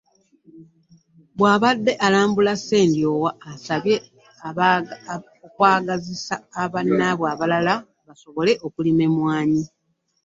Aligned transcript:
Bw’abadde 1.37 1.93
alambula 2.05 2.53
Ssendyowa 2.59 3.29
abasabye 3.43 3.95
okwagazisa 5.45 6.35
bannaabwe 6.73 7.25
abalala 7.33 7.73
basobole 8.05 8.51
okulima 8.65 9.01
emmwaanyi. 9.07 9.63